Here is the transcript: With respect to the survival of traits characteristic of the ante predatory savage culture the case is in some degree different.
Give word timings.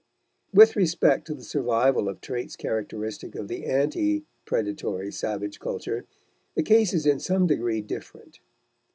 With 0.51 0.75
respect 0.75 1.27
to 1.27 1.35
the 1.35 1.43
survival 1.43 2.09
of 2.09 2.21
traits 2.21 2.55
characteristic 2.55 3.35
of 3.35 3.47
the 3.47 3.67
ante 3.67 4.23
predatory 4.45 5.11
savage 5.11 5.59
culture 5.59 6.07
the 6.55 6.63
case 6.63 6.91
is 6.91 7.05
in 7.05 7.19
some 7.19 7.45
degree 7.45 7.81
different. 7.81 8.39